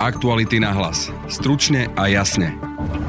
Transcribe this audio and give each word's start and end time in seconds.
Aktuality 0.00 0.56
na 0.56 0.72
hlas. 0.72 1.12
Stručne 1.28 1.92
a 1.92 2.08
jasne. 2.08 2.56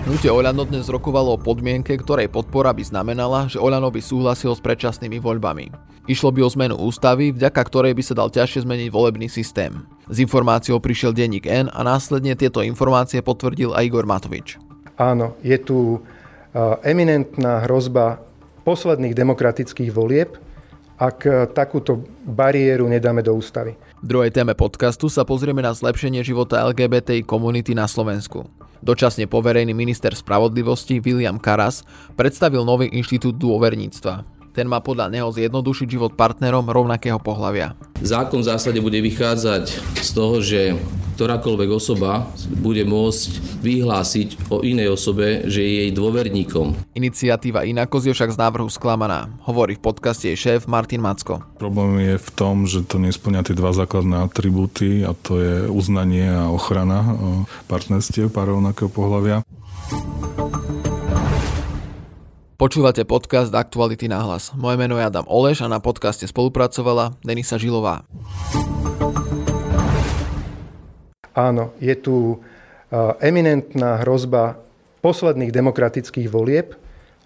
Hnutie 0.04 0.28
Oľano 0.28 0.68
dnes 0.68 0.92
rokovalo 0.92 1.40
o 1.40 1.40
podmienke, 1.40 1.96
ktorej 1.96 2.28
podpora 2.28 2.75
by 2.75 2.84
znamenala, 2.84 3.48
že 3.48 3.64
Oľano 3.64 3.88
by 3.96 4.04
súhlasil 4.04 4.52
s 4.52 4.60
predčasnými 4.60 5.23
voľbami. 5.23 5.71
Išlo 6.12 6.36
by 6.36 6.43
o 6.43 6.52
zmenu 6.52 6.75
ústavy, 6.75 7.32
vďaka 7.32 7.64
ktorej 7.64 7.96
by 7.96 8.04
sa 8.04 8.20
dal 8.20 8.27
ťažšie 8.27 8.68
zmeniť 8.68 8.89
volebný 8.91 9.32
systém. 9.32 9.88
S 10.12 10.20
informáciou 10.20 10.84
prišiel 10.84 11.16
denník 11.16 11.48
N 11.48 11.71
a 11.71 11.80
následne 11.80 12.36
tieto 12.36 12.59
informácie 12.59 13.23
potvrdil 13.23 13.71
aj 13.71 13.88
Igor 13.88 14.04
Matovič. 14.04 14.60
Áno, 15.00 15.39
je 15.48 15.55
tu 15.64 16.04
eminentná 16.84 17.71
hrozba 17.71 18.20
posledných 18.68 19.16
demokratických 19.16 19.96
volieb, 19.96 20.36
ak 21.00 21.23
takúto 21.55 22.04
bariéru 22.26 22.88
nedáme 22.88 23.26
do 23.26 23.34
ústavy. 23.36 23.78
V 24.02 24.08
druhej 24.08 24.34
téme 24.34 24.58
podcastu 24.58 25.10
sa 25.10 25.26
pozrieme 25.26 25.62
na 25.62 25.74
zlepšenie 25.74 26.26
života 26.26 26.62
LGBTI 26.66 27.25
komunity 27.25 27.78
na 27.78 27.86
Slovensku. 27.86 28.50
Dočasne 28.82 29.29
poverený 29.29 29.78
minister 29.78 30.10
spravodlivosti 30.18 30.98
William 31.02 31.38
Karas 31.38 31.86
predstavil 32.17 32.66
nový 32.66 32.89
inštitút 32.89 33.38
dôverníctva. 33.38 34.41
Ten 34.52 34.67
má 34.67 34.83
podľa 34.83 35.08
neho 35.08 35.31
zjednodušiť 35.31 35.88
život 35.88 36.11
partnerom 36.19 36.67
rovnakého 36.67 37.17
pohľavia. 37.23 37.80
Zákon 38.03 38.44
v 38.44 38.50
zásade 38.52 38.83
bude 38.83 39.00
vychádzať 39.00 39.64
z 40.03 40.09
toho, 40.11 40.44
že 40.44 40.75
ktorákoľvek 41.16 41.69
osoba 41.69 42.25
bude 42.59 42.81
môcť 42.81 43.61
vyhlásiť 43.61 44.50
o 44.50 44.66
inej 44.66 44.97
osobe, 44.97 45.45
že 45.45 45.61
je 45.61 45.72
jej 45.86 45.92
dôverníkom. 45.94 46.73
Iniciatíva 46.97 47.61
Inakos 47.61 48.09
je 48.09 48.16
však 48.16 48.33
z 48.33 48.42
návrhu 48.42 48.67
sklamaná, 48.73 49.30
hovorí 49.45 49.78
v 49.78 49.86
podcaste 49.86 50.33
jej 50.33 50.39
šéf 50.39 50.66
Martin 50.66 50.97
Macko. 50.97 51.45
Problém 51.61 52.02
je 52.02 52.16
v 52.17 52.30
tom, 52.33 52.66
že 52.66 52.81
to 52.81 52.97
nesplňa 52.97 53.45
tie 53.45 53.53
dva 53.53 53.70
základné 53.70 54.25
atribúty 54.25 55.06
a 55.06 55.14
to 55.14 55.38
je 55.38 55.56
uznanie 55.70 56.25
a 56.25 56.50
ochrana 56.50 57.06
partnerstiev 57.70 58.33
pár 58.33 58.58
rovnakého 58.58 58.89
pohľavia. 58.89 59.45
Počúvate 62.62 63.02
podcast 63.09 63.50
Aktuality 63.58 64.06
na 64.06 64.22
hlas. 64.22 64.54
Moje 64.54 64.78
meno 64.78 64.94
je 64.94 65.02
Adam 65.02 65.26
Oleš 65.26 65.66
a 65.66 65.67
na 65.67 65.81
podcaste 65.81 66.30
spolupracovala 66.30 67.17
Denisa 67.26 67.58
Žilová. 67.58 68.06
Áno, 71.34 71.73
je 71.82 71.95
tu 71.98 72.38
eminentná 73.17 74.06
hrozba 74.06 74.62
posledných 75.02 75.50
demokratických 75.50 76.30
volieb, 76.30 76.78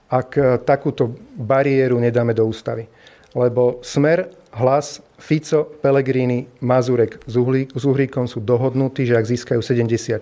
ak 0.08 0.64
takúto 0.64 1.20
bariéru 1.36 2.00
nedáme 2.00 2.32
do 2.32 2.48
ústavy. 2.48 2.88
Lebo 3.36 3.84
Smer, 3.84 4.32
Hlas, 4.56 5.04
Fico, 5.20 5.68
Pelegrini, 5.84 6.48
Mazurek 6.64 7.20
s 7.28 7.84
Uhríkom 7.84 8.24
sú 8.24 8.40
dohodnutí, 8.40 9.04
že 9.04 9.20
ak 9.20 9.28
získajú 9.28 9.60
76, 9.60 10.16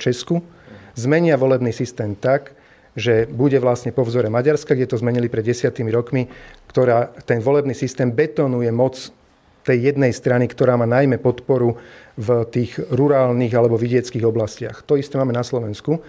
zmenia 0.97 1.38
volebný 1.38 1.69
systém 1.69 2.17
tak, 2.17 2.58
že 2.94 3.25
bude 3.25 3.58
vlastne 3.58 3.89
po 3.89 4.05
vzore 4.05 4.30
Maďarska, 4.30 4.77
kde 4.77 4.89
to 4.89 5.02
zmenili 5.02 5.25
pred 5.25 5.41
desiatými 5.41 5.89
rokmi, 5.89 6.30
ktorá 6.69 7.09
ten 7.25 7.41
volebný 7.41 7.73
systém 7.73 8.13
betonuje 8.13 8.69
moc 8.69 9.09
tej 9.63 9.95
jednej 9.95 10.11
strany, 10.11 10.45
ktorá 10.45 10.75
má 10.75 10.83
najmä 10.83 11.17
podporu 11.23 11.80
v 12.19 12.27
tých 12.52 12.77
rurálnych 12.91 13.55
alebo 13.55 13.80
vidieckých 13.80 14.27
oblastiach. 14.27 14.83
To 14.85 15.00
isté 15.00 15.16
máme 15.16 15.31
na 15.31 15.41
Slovensku. 15.41 16.03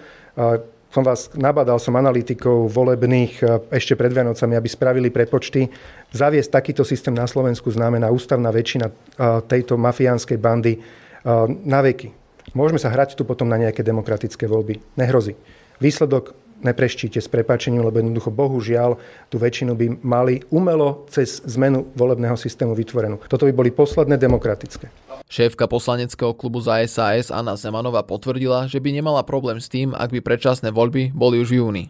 Som 0.91 1.03
vás 1.03 1.31
nabadal 1.33 1.79
som 1.79 1.95
analytikov 1.95 2.67
volebných 2.71 3.41
ešte 3.71 3.95
pred 3.95 4.11
Vianocami, 4.11 4.59
aby 4.59 4.67
spravili 4.67 5.07
prepočty. 5.07 5.71
Zaviesť 6.11 6.51
takýto 6.51 6.83
systém 6.83 7.15
na 7.15 7.25
Slovensku 7.25 7.71
znamená 7.71 8.11
ústavná 8.11 8.51
väčšina 8.51 8.91
tejto 9.47 9.79
mafiánskej 9.79 10.37
bandy 10.37 10.79
na 11.63 11.79
veky. 11.79 12.11
Môžeme 12.53 12.77
sa 12.77 12.93
hrať 12.93 13.17
tu 13.17 13.23
potom 13.23 13.49
na 13.49 13.57
nejaké 13.57 13.81
demokratické 13.81 14.45
voľby. 14.45 14.83
Nehrozí. 14.99 15.33
Výsledok 15.79 16.35
nepreštíte 16.63 17.19
s 17.19 17.27
prepačením, 17.27 17.83
lebo 17.83 17.99
jednoducho 17.99 18.31
bohužiaľ 18.31 18.99
tú 19.27 19.35
väčšinu 19.41 19.75
by 19.75 19.85
mali 20.05 20.43
umelo 20.53 21.07
cez 21.11 21.43
zmenu 21.43 21.89
volebného 21.95 22.37
systému 22.39 22.77
vytvorenú. 22.77 23.19
Toto 23.27 23.49
by 23.49 23.53
boli 23.55 23.69
posledné 23.73 24.15
demokratické. 24.15 24.87
Šéfka 25.25 25.65
poslaneckého 25.65 26.37
klubu 26.37 26.61
za 26.61 26.77
SAS 26.85 27.33
Anna 27.33 27.57
Zemanová 27.57 28.05
potvrdila, 28.05 28.69
že 28.69 28.77
by 28.77 28.93
nemala 28.93 29.25
problém 29.25 29.57
s 29.57 29.65
tým, 29.65 29.97
ak 29.97 30.13
by 30.13 30.21
predčasné 30.21 30.69
voľby 30.69 31.17
boli 31.17 31.41
už 31.41 31.49
v 31.49 31.57
júni. 31.59 31.83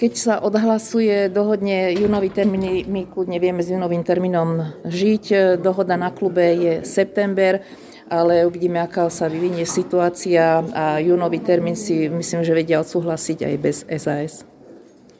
Keď 0.00 0.12
sa 0.16 0.34
odhlasuje 0.40 1.28
dohodne 1.28 1.92
júnový 1.92 2.32
termín, 2.32 2.88
my 2.88 3.04
kľudne 3.04 3.36
vieme 3.36 3.60
s 3.60 3.68
júnovým 3.68 4.00
termínom 4.00 4.80
žiť. 4.88 5.58
Dohoda 5.60 6.00
na 6.00 6.08
klube 6.08 6.56
je 6.56 6.72
september 6.88 7.60
ale 8.08 8.44
uvidíme, 8.44 8.80
aká 8.80 9.08
sa 9.08 9.28
vyvinie 9.28 9.64
situácia 9.64 10.60
a 10.60 11.00
júnový 11.00 11.40
termín 11.40 11.76
si 11.76 12.08
myslím, 12.08 12.44
že 12.44 12.52
vedia 12.56 12.80
odsúhlasiť 12.80 13.38
aj 13.48 13.54
bez 13.60 13.76
SAS. 13.88 14.44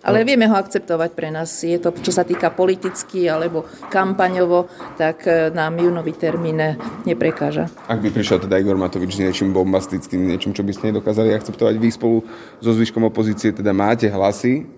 Ale 0.05 0.21
no. 0.21 0.28
vieme 0.28 0.45
ho 0.45 0.53
akceptovať 0.53 1.17
pre 1.17 1.33
nás. 1.33 1.49
Je 1.65 1.81
to, 1.81 1.89
čo 1.97 2.12
sa 2.12 2.28
týka 2.28 2.53
politicky 2.53 3.25
alebo 3.25 3.65
kampaňovo, 3.89 4.69
tak 5.00 5.25
e, 5.25 5.49
nám 5.49 5.81
júnový 5.81 6.12
termín 6.12 6.61
neprekáža. 7.09 7.73
Ak 7.89 8.05
by 8.05 8.12
prišiel 8.12 8.44
teda 8.44 8.61
Igor 8.61 8.77
Matovič 8.77 9.17
s 9.17 9.21
niečím 9.25 9.56
bombastickým, 9.56 10.28
niečím, 10.28 10.53
čo 10.53 10.61
by 10.61 10.77
ste 10.77 10.93
nedokázali 10.93 11.33
akceptovať, 11.33 11.75
vy 11.81 11.89
spolu 11.89 12.21
so 12.61 12.71
zvyškom 12.77 13.09
opozície 13.09 13.56
teda 13.56 13.73
máte 13.73 14.05
hlasy, 14.12 14.69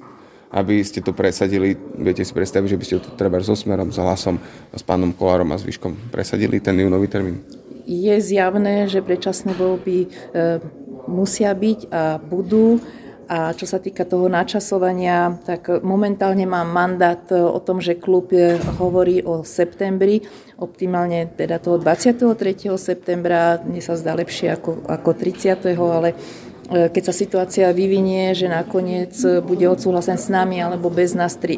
aby 0.55 0.79
ste 0.87 1.03
to 1.03 1.11
presadili, 1.11 1.75
viete 1.99 2.23
si 2.23 2.31
predstaviť, 2.31 2.69
že 2.71 2.79
by 2.79 2.85
ste 2.87 2.95
to 3.03 3.11
treba 3.19 3.43
so 3.43 3.59
Smerom, 3.59 3.91
s 3.91 3.99
Hlasom, 3.99 4.39
s 4.71 4.83
pánom 4.87 5.11
Kolárom 5.11 5.51
a 5.51 5.59
zvyškom 5.59 6.15
presadili 6.15 6.63
ten 6.63 6.79
júnový 6.79 7.11
termín? 7.11 7.43
Je 7.87 8.15
zjavné, 8.19 8.91
že 8.91 9.01
predčasné 9.01 9.55
voľby 9.55 9.99
e, 10.03 10.09
musia 11.07 11.55
byť 11.55 11.81
a 11.89 12.19
budú. 12.19 12.83
A 13.27 13.51
čo 13.59 13.67
sa 13.67 13.83
týka 13.83 14.07
toho 14.07 14.31
načasovania, 14.31 15.35
tak 15.43 15.83
momentálne 15.83 16.47
mám 16.47 16.71
mandát 16.71 17.23
e, 17.31 17.39
o 17.39 17.59
tom, 17.63 17.79
že 17.79 17.95
klub 17.95 18.35
e, 18.35 18.59
hovorí 18.83 19.23
o 19.23 19.47
septembri, 19.47 20.27
optimálne 20.59 21.31
teda 21.31 21.63
toho 21.63 21.79
23. 21.79 22.75
septembra, 22.75 23.63
mne 23.63 23.83
sa 23.83 23.95
zdá 23.95 24.19
lepšie 24.19 24.59
ako, 24.59 24.83
ako 24.91 25.11
30. 25.15 25.79
ale 25.79 26.11
keď 26.67 27.03
sa 27.07 27.15
situácia 27.15 27.71
vyvinie, 27.71 28.35
že 28.35 28.51
nakoniec 28.51 29.15
bude 29.47 29.71
odsúhlasen 29.71 30.19
s 30.19 30.27
nami 30.27 30.59
alebo 30.59 30.91
bez 30.91 31.15
nás 31.15 31.39
tri, 31.39 31.55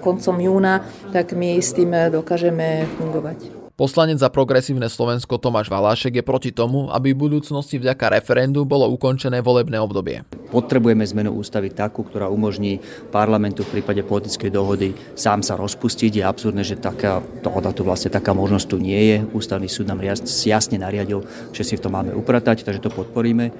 koncom 0.00 0.36
júna, 0.40 0.80
tak 1.12 1.36
my 1.36 1.60
s 1.60 1.76
tým 1.76 1.92
dokážeme 2.08 2.88
fungovať. 2.96 3.57
Poslanec 3.78 4.18
za 4.18 4.26
progresívne 4.26 4.90
Slovensko 4.90 5.38
Tomáš 5.38 5.70
Valášek 5.70 6.18
je 6.18 6.26
proti 6.26 6.50
tomu, 6.50 6.90
aby 6.90 7.14
v 7.14 7.30
budúcnosti 7.30 7.78
vďaka 7.78 8.10
referendu 8.10 8.66
bolo 8.66 8.90
ukončené 8.90 9.38
volebné 9.38 9.78
obdobie. 9.78 10.26
Potrebujeme 10.50 11.06
zmenu 11.06 11.38
ústavy 11.38 11.70
takú, 11.70 12.02
ktorá 12.02 12.26
umožní 12.26 12.82
parlamentu 13.14 13.62
v 13.62 13.78
prípade 13.78 14.02
politickej 14.02 14.50
dohody 14.50 14.98
sám 15.14 15.46
sa 15.46 15.54
rozpustiť. 15.54 16.18
Je 16.18 16.26
absurdné, 16.26 16.66
že 16.66 16.74
taká 16.74 17.22
dohoda 17.38 17.70
tu 17.70 17.86
vlastne 17.86 18.10
taká 18.10 18.34
možnosť 18.34 18.66
tu 18.66 18.82
nie 18.82 18.98
je. 19.14 19.16
Ústavný 19.30 19.70
súd 19.70 19.86
nám 19.86 20.02
jasne 20.26 20.74
nariadil, 20.74 21.22
že 21.54 21.62
si 21.62 21.78
v 21.78 21.82
tom 21.86 21.94
máme 21.94 22.10
upratať, 22.18 22.66
takže 22.66 22.82
to 22.82 22.90
podporíme. 22.90 23.54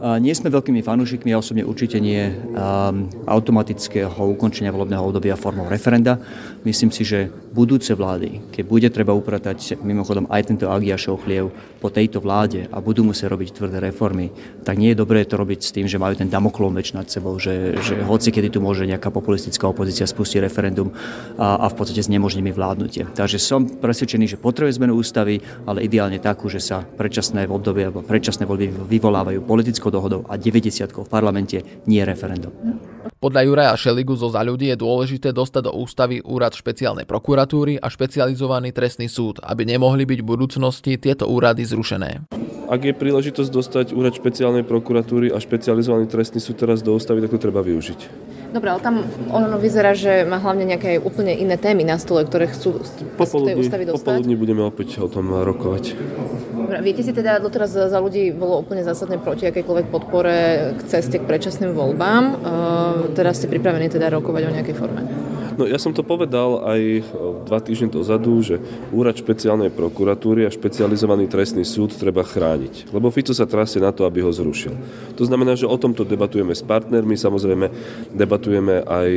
Nie 0.00 0.32
sme 0.32 0.48
veľkými 0.48 0.80
fanúšikmi, 0.80 1.28
ja 1.28 1.36
osobne 1.36 1.60
určite 1.60 2.00
nie 2.00 2.32
automatického 3.28 4.16
ukončenia 4.32 4.72
volebného 4.72 5.04
obdobia 5.04 5.36
formou 5.36 5.68
referenda. 5.68 6.16
Myslím 6.64 6.88
si, 6.88 7.04
že 7.04 7.28
budúce 7.52 7.92
vlády, 7.92 8.40
keď 8.48 8.64
bude 8.64 8.88
treba 8.88 9.12
upratať 9.12 9.76
mimochodom 9.84 10.24
aj 10.32 10.48
tento 10.48 10.72
Agiašov 10.72 11.20
chliev 11.20 11.52
po 11.84 11.92
tejto 11.92 12.24
vláde 12.24 12.64
a 12.72 12.80
budú 12.80 13.04
musieť 13.04 13.28
robiť 13.28 13.48
tvrdé 13.60 13.76
reformy, 13.92 14.32
tak 14.64 14.80
nie 14.80 14.96
je 14.96 15.00
dobré 15.04 15.20
to 15.28 15.36
robiť 15.36 15.60
s 15.68 15.74
tým, 15.74 15.84
že 15.84 16.00
majú 16.00 16.16
ten 16.16 16.32
damoklov 16.32 16.72
meč 16.72 16.96
nad 16.96 17.04
sebou, 17.10 17.36
že, 17.36 17.76
že 17.84 18.00
hoci 18.00 18.32
kedy 18.32 18.56
tu 18.56 18.64
môže 18.64 18.88
nejaká 18.88 19.12
populistická 19.12 19.68
opozícia 19.68 20.08
spustiť 20.08 20.40
referendum 20.40 20.96
a, 21.36 21.60
a 21.60 21.66
v 21.68 21.76
podstate 21.76 22.00
znemožní 22.06 22.40
mi 22.40 22.56
vládnutie. 22.56 23.04
Takže 23.12 23.36
som 23.36 23.68
presvedčený, 23.68 24.32
že 24.32 24.40
potrebuje 24.40 24.80
zmenu 24.80 24.96
ústavy, 24.96 25.44
ale 25.68 25.84
ideálne 25.84 26.22
takú, 26.22 26.48
že 26.48 26.62
sa 26.62 26.86
predčasné 26.86 27.50
obdobie 27.50 27.90
alebo 27.90 28.00
predčasné 28.06 28.46
voľby 28.46 28.72
vyvolávajú 28.88 29.42
politickou 29.42 29.89
dohodou 29.90 30.24
a 30.26 30.38
90 30.38 30.90
v 30.90 31.10
parlamente, 31.10 31.60
nie 31.86 32.02
referendum. 32.06 32.54
Podľa 33.20 33.44
Juraja 33.44 33.74
Šeligu 33.76 34.16
zo 34.16 34.32
za 34.32 34.40
ľudí 34.40 34.72
je 34.72 34.80
dôležité 34.80 35.36
dostať 35.36 35.68
do 35.68 35.72
ústavy 35.76 36.24
úrad 36.24 36.56
špeciálnej 36.56 37.04
prokuratúry 37.04 37.76
a 37.76 37.92
špecializovaný 37.92 38.72
trestný 38.72 39.12
súd, 39.12 39.44
aby 39.44 39.68
nemohli 39.68 40.08
byť 40.08 40.18
v 40.24 40.30
budúcnosti 40.30 40.96
tieto 40.96 41.28
úrady 41.28 41.68
zrušené. 41.68 42.39
Ak 42.70 42.86
je 42.86 42.94
príležitosť 42.94 43.50
dostať 43.50 43.86
úrad 43.98 44.14
špeciálnej 44.14 44.62
prokuratúry 44.62 45.34
a 45.34 45.42
špecializovaný 45.42 46.06
trestný 46.06 46.38
súd 46.38 46.54
teraz 46.54 46.86
do 46.86 46.94
ústavy, 46.94 47.18
tak 47.18 47.34
to 47.34 47.42
treba 47.42 47.66
využiť. 47.66 48.00
Dobre, 48.54 48.70
ale 48.70 48.78
tam 48.78 49.02
ono 49.26 49.58
vyzerá, 49.58 49.90
že 49.90 50.22
má 50.22 50.38
hlavne 50.38 50.70
nejaké 50.70 51.02
úplne 51.02 51.34
iné 51.34 51.58
témy 51.58 51.82
na 51.82 51.98
stole, 51.98 52.22
ktoré 52.22 52.46
chcú 52.46 52.78
popoludní, 53.18 53.26
z 53.26 53.50
tej 53.50 53.54
ústavy 53.66 53.84
dostať. 53.90 54.06
Popoludní 54.06 54.34
budeme 54.38 54.62
opäť 54.62 55.02
o 55.02 55.10
tom 55.10 55.34
rokovať. 55.34 55.98
Dobre, 56.54 56.78
viete 56.86 57.02
si 57.02 57.10
teda, 57.10 57.42
doteraz 57.42 57.74
za 57.74 57.98
ľudí 57.98 58.30
bolo 58.30 58.62
úplne 58.62 58.86
zásadne 58.86 59.18
proti 59.18 59.50
akejkoľvek 59.50 59.86
podpore 59.90 60.36
k 60.78 60.80
ceste 60.86 61.18
k 61.18 61.26
predčasným 61.26 61.74
voľbám. 61.74 62.22
Uh, 62.22 62.38
teraz 63.18 63.42
ste 63.42 63.50
pripravení 63.50 63.90
teda 63.90 64.14
rokovať 64.14 64.42
o 64.46 64.54
nejakej 64.54 64.78
forme? 64.78 65.29
No 65.60 65.68
ja 65.68 65.76
som 65.76 65.92
to 65.92 66.00
povedal 66.00 66.64
aj 66.64 67.04
dva 67.44 67.60
týždne 67.60 67.92
dozadu, 67.92 68.40
že 68.40 68.56
úrad 68.96 69.12
špeciálnej 69.12 69.68
prokuratúry 69.68 70.48
a 70.48 70.50
špecializovaný 70.50 71.28
trestný 71.28 71.68
súd 71.68 71.92
treba 71.92 72.24
chrániť. 72.24 72.88
Lebo 72.96 73.12
Fico 73.12 73.36
sa 73.36 73.44
trasie 73.44 73.76
na 73.76 73.92
to, 73.92 74.08
aby 74.08 74.24
ho 74.24 74.32
zrušil. 74.32 74.72
To 75.20 75.24
znamená, 75.28 75.60
že 75.60 75.68
o 75.68 75.76
tomto 75.76 76.08
debatujeme 76.08 76.56
s 76.56 76.64
partnermi, 76.64 77.12
samozrejme 77.12 77.68
debatujeme 78.16 78.88
aj 78.88 79.08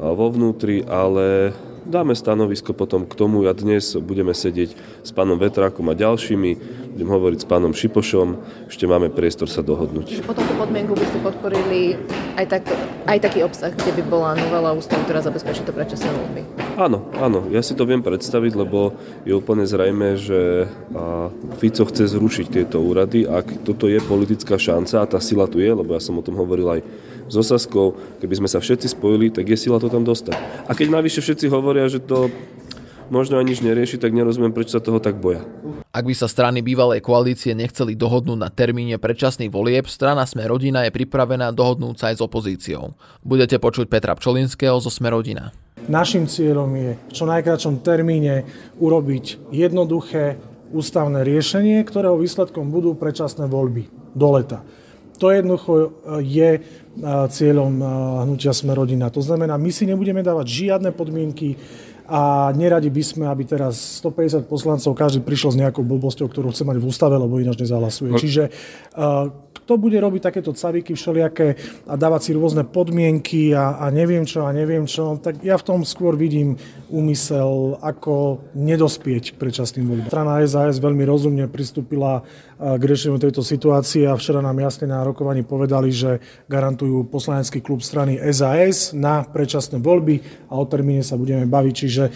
vo 0.00 0.32
vnútri, 0.32 0.80
ale 0.88 1.52
dáme 1.84 2.16
stanovisko 2.16 2.72
potom 2.72 3.04
k 3.04 3.12
tomu. 3.12 3.44
Ja 3.44 3.52
dnes 3.52 3.92
budeme 4.00 4.32
sedieť 4.32 4.72
s 5.04 5.10
pánom 5.12 5.36
Vetrákom 5.36 5.92
a 5.92 5.98
ďalšími, 5.98 6.50
budem 6.96 7.08
hovoriť 7.12 7.38
s 7.44 7.46
pánom 7.52 7.76
Šipošom, 7.76 8.40
ešte 8.72 8.88
máme 8.88 9.12
priestor 9.12 9.44
sa 9.44 9.60
dohodnúť. 9.60 10.24
Po 10.24 10.32
tomto 10.32 10.56
podmienku 10.56 10.96
by 10.96 11.04
ste 11.04 11.18
podporili 11.20 12.00
aj, 12.36 12.46
tak, 12.48 12.62
aj 13.04 13.18
taký 13.20 13.44
obsah, 13.44 13.72
kde 13.72 13.92
by 14.00 14.02
bola 14.08 14.30
novela 14.36 14.72
ústavy, 14.72 15.04
ktorá 15.04 15.20
zabezpečí 15.20 15.62
to 15.64 15.72
predčasné 15.74 16.08
voľby? 16.08 16.42
Áno, 16.80 17.04
áno, 17.20 17.46
ja 17.52 17.60
si 17.60 17.76
to 17.76 17.84
viem 17.84 18.00
predstaviť, 18.00 18.52
lebo 18.56 18.96
je 19.28 19.36
úplne 19.36 19.68
zrejme, 19.68 20.16
že 20.16 20.66
Fico 21.60 21.84
chce 21.84 22.08
zrušiť 22.08 22.46
tieto 22.48 22.80
úrady. 22.80 23.28
Ak 23.28 23.64
toto 23.64 23.86
je 23.88 24.00
politická 24.00 24.56
šanca 24.56 25.04
a 25.04 25.10
tá 25.10 25.18
sila 25.20 25.44
tu 25.44 25.60
je, 25.60 25.68
lebo 25.68 25.92
ja 25.92 26.00
som 26.00 26.16
o 26.16 26.24
tom 26.24 26.36
hovoril 26.40 26.80
aj 26.80 26.80
s 27.28 27.34
Osaskou, 27.38 27.96
keby 28.20 28.44
sme 28.44 28.48
sa 28.50 28.60
všetci 28.60 28.92
spojili, 28.92 29.32
tak 29.32 29.48
je 29.48 29.56
sila 29.56 29.80
to 29.80 29.88
tam 29.88 30.04
dostať. 30.04 30.36
A 30.68 30.72
keď 30.76 30.88
navyše 30.92 31.24
všetci 31.24 31.48
hovoria, 31.48 31.88
že 31.88 32.02
to 32.02 32.28
možno 33.12 33.36
aj 33.36 33.44
nič 33.44 33.60
nerieši, 33.60 34.00
tak 34.00 34.16
nerozumiem, 34.16 34.56
prečo 34.56 34.74
sa 34.74 34.80
toho 34.80 34.96
tak 34.96 35.20
boja. 35.20 35.44
Ak 35.92 36.08
by 36.08 36.16
sa 36.16 36.24
strany 36.24 36.64
bývalej 36.64 37.04
koalície 37.04 37.52
nechceli 37.52 37.92
dohodnúť 37.92 38.38
na 38.40 38.48
termíne 38.48 38.96
predčasných 38.96 39.52
volieb, 39.52 39.84
strana 39.84 40.24
Sme 40.24 40.48
rodina 40.48 40.88
je 40.88 40.96
pripravená 40.96 41.52
dohodnúť 41.52 41.96
sa 42.00 42.08
aj 42.08 42.16
s 42.16 42.24
opozíciou. 42.24 42.96
Budete 43.20 43.60
počuť 43.60 43.92
Petra 43.92 44.16
Pčolinského 44.16 44.80
zo 44.80 44.88
Sme 44.88 45.12
rodina. 45.12 45.52
Našim 45.92 46.24
cieľom 46.24 46.72
je 46.72 46.90
v 46.96 47.12
čo 47.12 47.28
najkračom 47.28 47.84
termíne 47.84 48.48
urobiť 48.80 49.52
jednoduché 49.52 50.40
ústavné 50.72 51.20
riešenie, 51.20 51.84
ktorého 51.84 52.16
výsledkom 52.16 52.72
budú 52.72 52.96
predčasné 52.96 53.44
voľby 53.44 53.92
do 54.16 54.28
leta. 54.32 54.64
To 55.20 55.28
jednoducho 55.28 56.02
je 56.24 56.64
cieľom 57.28 57.72
hnutia 58.24 58.56
Sme 58.56 58.72
rodina. 58.72 59.12
To 59.12 59.20
znamená, 59.20 59.60
my 59.60 59.68
si 59.68 59.84
nebudeme 59.84 60.24
dávať 60.24 60.48
žiadne 60.48 60.90
podmienky 60.96 61.60
a 62.12 62.52
neradi 62.52 62.92
by 62.92 63.00
sme, 63.00 63.24
aby 63.24 63.48
teraz 63.48 64.04
150 64.04 64.44
poslancov 64.44 64.92
každý 64.92 65.24
prišiel 65.24 65.56
s 65.56 65.60
nejakou 65.64 65.80
blbosťou, 65.80 66.28
ktorú 66.28 66.52
chce 66.52 66.68
mať 66.68 66.76
v 66.76 66.84
ústave, 66.84 67.16
lebo 67.16 67.40
ináč 67.40 67.64
nezahlasuje. 67.64 68.12
No. 68.12 68.20
Čiže 68.20 68.52
kto 69.62 69.72
bude 69.80 69.96
robiť 69.96 70.20
takéto 70.20 70.52
caviky 70.52 70.92
všelijaké 70.92 71.56
a 71.88 71.96
dávať 71.96 72.20
si 72.28 72.30
rôzne 72.36 72.68
podmienky 72.68 73.56
a, 73.56 73.80
a 73.80 73.88
neviem 73.88 74.28
čo 74.28 74.44
a 74.44 74.52
neviem 74.52 74.84
čo, 74.84 75.16
tak 75.16 75.40
ja 75.40 75.56
v 75.56 75.64
tom 75.64 75.80
skôr 75.88 76.12
vidím 76.18 76.60
úmysel, 76.92 77.80
ako 77.80 78.44
nedospieť 78.52 79.32
k 79.32 79.40
predčasným 79.40 79.88
voľbám. 79.88 80.12
Strana 80.12 80.44
SAS 80.44 80.82
veľmi 80.84 81.08
rozumne 81.08 81.48
pristúpila 81.48 82.26
k 82.62 82.82
riešeniu 82.82 83.18
tejto 83.18 83.42
situácie 83.42 84.06
a 84.06 84.14
včera 84.14 84.38
nám 84.38 84.54
jasne 84.62 84.86
na 84.86 85.02
rokovaní 85.02 85.42
povedali, 85.42 85.90
že 85.90 86.22
garantujú 86.46 87.10
poslanecký 87.10 87.58
klub 87.58 87.82
strany 87.82 88.22
SAS 88.30 88.94
na 88.94 89.26
predčasné 89.26 89.82
voľby 89.82 90.46
a 90.46 90.54
o 90.54 90.64
termíne 90.70 91.02
sa 91.02 91.18
budeme 91.18 91.42
baviť. 91.50 91.74
Čiže 91.74 92.04
e, 92.06 92.10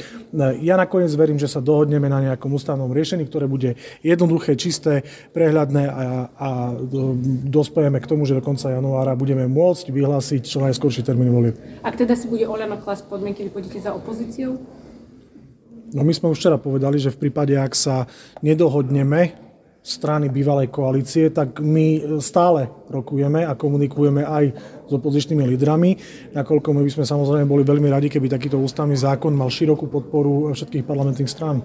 ja 0.62 0.78
nakoniec 0.78 1.10
verím, 1.18 1.34
že 1.34 1.50
sa 1.50 1.58
dohodneme 1.58 2.06
na 2.06 2.22
nejakom 2.30 2.54
ústavnom 2.54 2.94
riešení, 2.94 3.26
ktoré 3.26 3.50
bude 3.50 3.74
jednoduché, 4.06 4.54
čisté, 4.54 5.02
prehľadné 5.34 5.82
a, 5.90 6.30
a 6.30 6.48
dospojeme 7.50 7.98
k 7.98 8.06
tomu, 8.06 8.22
že 8.22 8.38
do 8.38 8.42
konca 8.46 8.70
januára 8.70 9.18
budeme 9.18 9.50
môcť 9.50 9.90
vyhlásiť 9.90 10.46
čo 10.46 10.62
najskorší 10.62 11.02
termín 11.02 11.34
volieb. 11.34 11.58
Ak 11.82 11.98
teda 11.98 12.14
si 12.14 12.30
bude 12.30 12.46
Oľano 12.46 12.78
klas 12.78 13.02
podmienky, 13.02 13.42
vy 13.42 13.50
pôjdete 13.50 13.82
za 13.82 13.90
opozíciou? 13.98 14.62
No 15.90 16.02
my 16.02 16.12
sme 16.14 16.30
už 16.30 16.38
včera 16.38 16.58
povedali, 16.58 16.98
že 16.98 17.14
v 17.14 17.26
prípade, 17.26 17.54
ak 17.54 17.74
sa 17.74 18.10
nedohodneme 18.42 19.45
strany 19.86 20.26
bývalej 20.26 20.66
koalície, 20.74 21.30
tak 21.30 21.62
my 21.62 22.18
stále 22.18 22.66
rokujeme 22.90 23.46
a 23.46 23.54
komunikujeme 23.54 24.26
aj 24.26 24.44
s 24.82 24.90
opozičnými 24.90 25.46
lídrami, 25.54 25.94
nakoľko 26.34 26.74
my 26.74 26.82
by 26.82 26.90
sme 26.90 27.04
samozrejme 27.06 27.46
boli 27.46 27.62
veľmi 27.62 27.86
radi, 27.86 28.10
keby 28.10 28.26
takýto 28.26 28.58
ústavný 28.58 28.98
zákon 28.98 29.30
mal 29.30 29.46
širokú 29.46 29.86
podporu 29.86 30.50
všetkých 30.50 30.82
parlamentných 30.82 31.30
strán. 31.30 31.62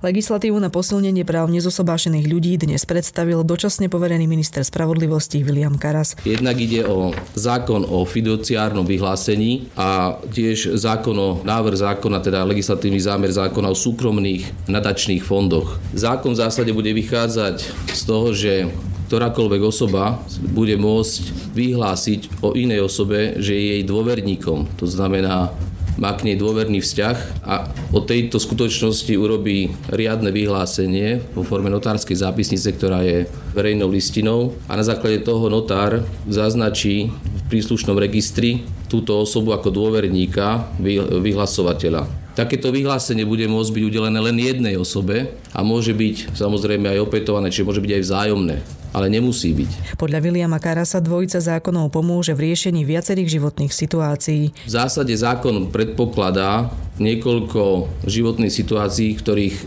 Legislatívu 0.00 0.56
na 0.56 0.72
posilnenie 0.72 1.28
práv 1.28 1.52
nezosobášených 1.52 2.24
ľudí 2.24 2.56
dnes 2.56 2.88
predstavil 2.88 3.44
dočasne 3.44 3.92
poverený 3.92 4.24
minister 4.24 4.64
spravodlivosti 4.64 5.44
William 5.44 5.76
Karas. 5.76 6.16
Jednak 6.24 6.56
ide 6.56 6.88
o 6.88 7.12
zákon 7.36 7.84
o 7.84 8.08
fiduciárnom 8.08 8.88
vyhlásení 8.88 9.68
a 9.76 10.16
tiež 10.32 10.72
zákon 10.80 11.12
o 11.20 11.28
návrh 11.44 11.76
zákona, 11.84 12.24
teda 12.24 12.48
legislatívny 12.48 12.96
zámer 12.96 13.28
zákona 13.28 13.68
o 13.68 13.76
súkromných 13.76 14.72
nadačných 14.72 15.20
fondoch. 15.20 15.76
Zákon 15.92 16.32
v 16.32 16.48
zásade 16.48 16.72
bude 16.72 16.96
vychádzať 16.96 17.56
z 17.92 18.00
toho, 18.08 18.32
že 18.32 18.72
ktorákoľvek 19.12 19.62
osoba 19.68 20.16
bude 20.48 20.80
môcť 20.80 21.52
vyhlásiť 21.52 22.40
o 22.40 22.56
inej 22.56 22.88
osobe, 22.88 23.36
že 23.36 23.52
je 23.52 23.64
jej 23.76 23.82
dôverníkom. 23.84 24.64
To 24.80 24.86
znamená, 24.88 25.52
má 26.00 26.16
k 26.16 26.32
nej 26.32 26.36
dôverný 26.40 26.80
vzťah 26.80 27.44
a 27.44 27.68
o 27.92 28.00
tejto 28.00 28.40
skutočnosti 28.40 29.12
urobí 29.20 29.68
riadne 29.92 30.32
vyhlásenie 30.32 31.20
vo 31.36 31.44
forme 31.44 31.68
notárskej 31.68 32.24
zápisnice, 32.24 32.72
ktorá 32.72 33.04
je 33.04 33.28
verejnou 33.52 33.92
listinou 33.92 34.56
a 34.64 34.80
na 34.80 34.82
základe 34.82 35.20
toho 35.20 35.52
notár 35.52 36.00
zaznačí 36.24 37.12
v 37.12 37.42
príslušnom 37.52 38.00
registri 38.00 38.64
túto 38.88 39.20
osobu 39.20 39.52
ako 39.52 39.68
dôverníka 39.68 40.72
vyhlasovateľa. 41.20 42.08
Takéto 42.32 42.72
vyhlásenie 42.72 43.28
bude 43.28 43.44
môcť 43.44 43.70
byť 43.70 43.84
udelené 43.84 44.18
len 44.24 44.40
jednej 44.40 44.74
osobe 44.80 45.36
a 45.52 45.60
môže 45.60 45.92
byť 45.92 46.32
samozrejme 46.32 46.88
aj 46.88 47.04
opätované, 47.04 47.52
čiže 47.52 47.68
môže 47.68 47.84
byť 47.84 47.92
aj 48.00 48.02
vzájomné 48.08 48.79
ale 48.90 49.06
nemusí 49.10 49.54
byť. 49.54 49.96
Podľa 49.98 50.18
Williama 50.22 50.58
Karasa 50.58 50.98
dvojica 50.98 51.38
zákonov 51.38 51.94
pomôže 51.94 52.34
v 52.34 52.50
riešení 52.50 52.82
viacerých 52.82 53.40
životných 53.40 53.72
situácií. 53.72 54.42
V 54.66 54.70
zásade 54.70 55.14
zákon 55.14 55.70
predpokladá 55.70 56.70
niekoľko 57.00 57.88
životných 58.04 58.52
situácií, 58.52 59.16
v 59.16 59.22
ktorých 59.24 59.56
e, 59.56 59.64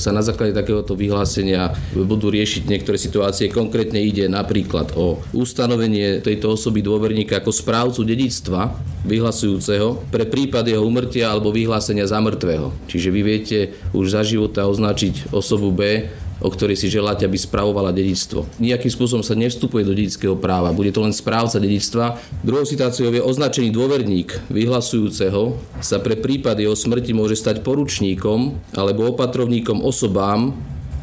sa 0.00 0.10
na 0.10 0.24
základe 0.24 0.56
takéhoto 0.56 0.96
vyhlásenia 0.96 1.76
budú 1.92 2.32
riešiť 2.32 2.64
niektoré 2.64 2.96
situácie. 2.96 3.52
Konkrétne 3.52 4.00
ide 4.00 4.24
napríklad 4.26 4.96
o 4.96 5.20
ustanovenie 5.36 6.24
tejto 6.24 6.56
osoby 6.56 6.80
dôverníka 6.80 7.44
ako 7.44 7.52
správcu 7.52 8.00
dedictva 8.08 8.72
vyhlasujúceho 9.04 10.08
pre 10.08 10.24
prípad 10.24 10.64
jeho 10.64 10.82
umrtia 10.82 11.28
alebo 11.28 11.52
vyhlásenia 11.52 12.08
za 12.08 12.22
mŕtvého. 12.24 12.72
Čiže 12.88 13.08
vy 13.12 13.20
viete 13.20 13.58
už 13.92 14.16
za 14.16 14.24
života 14.24 14.64
označiť 14.64 15.34
osobu 15.36 15.74
B 15.74 16.08
o 16.42 16.50
ktorej 16.50 16.76
si 16.76 16.90
želáte, 16.90 17.22
aby 17.22 17.38
spravovala 17.38 17.94
dedičstvo. 17.94 18.58
Nijakým 18.58 18.90
spôsobom 18.90 19.22
sa 19.22 19.38
nevstupuje 19.38 19.86
do 19.86 19.94
dedického 19.94 20.34
práva, 20.34 20.74
bude 20.74 20.90
to 20.90 21.00
len 21.00 21.14
správca 21.14 21.62
dedičstva. 21.62 22.18
Druhou 22.42 22.66
situáciou 22.66 23.14
je 23.14 23.22
označený 23.22 23.70
dôverník 23.70 24.34
vyhlasujúceho 24.50 25.56
sa 25.78 26.02
pre 26.02 26.18
prípad 26.18 26.58
jeho 26.58 26.74
smrti 26.74 27.14
môže 27.14 27.38
stať 27.38 27.62
poručníkom 27.62 28.58
alebo 28.74 29.14
opatrovníkom 29.14 29.80
osobám, 29.86 30.50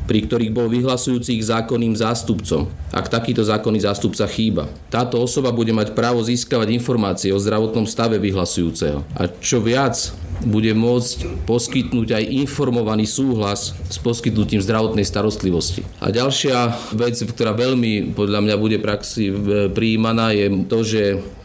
pri 0.10 0.26
ktorých 0.26 0.50
bol 0.50 0.66
vyhlasujúcich 0.66 1.38
zákonným 1.46 1.94
zástupcom, 1.94 2.66
ak 2.90 3.14
takýto 3.14 3.46
zákonný 3.46 3.86
zástupca 3.86 4.26
chýba. 4.26 4.66
Táto 4.90 5.22
osoba 5.22 5.54
bude 5.54 5.70
mať 5.70 5.94
právo 5.94 6.26
získavať 6.26 6.74
informácie 6.74 7.30
o 7.30 7.38
zdravotnom 7.38 7.86
stave 7.86 8.18
vyhlasujúceho. 8.18 9.06
A 9.14 9.30
čo 9.30 9.62
viac, 9.62 10.10
bude 10.46 10.72
môcť 10.72 11.44
poskytnúť 11.44 12.16
aj 12.16 12.24
informovaný 12.48 13.04
súhlas 13.04 13.76
s 13.76 13.98
poskytnutím 14.00 14.64
zdravotnej 14.64 15.04
starostlivosti. 15.04 15.84
A 16.00 16.12
ďalšia 16.14 16.76
vec, 16.96 17.20
ktorá 17.20 17.52
veľmi 17.52 18.16
podľa 18.16 18.40
mňa 18.46 18.56
bude 18.56 18.78
praxi 18.80 19.32
prijímaná, 19.72 20.32
je 20.32 20.48
to, 20.68 20.80
že 20.84 21.02